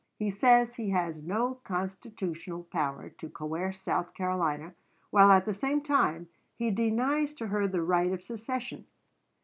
He 0.17 0.31
says 0.31 0.73
he 0.77 0.89
has 0.89 1.21
no 1.21 1.59
constitutional 1.63 2.63
power 2.63 3.09
to 3.11 3.29
coerce 3.29 3.79
South 3.81 4.15
Carolina, 4.15 4.73
while 5.11 5.29
at 5.31 5.45
the 5.45 5.53
same 5.53 5.79
time 5.83 6.27
he 6.55 6.71
denies 6.71 7.35
to 7.35 7.45
her 7.49 7.67
the 7.67 7.83
right 7.83 8.11
of 8.11 8.23
secession. 8.23 8.87